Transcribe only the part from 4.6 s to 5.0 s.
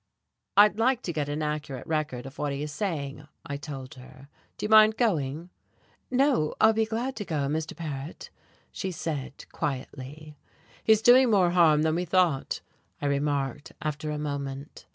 you mind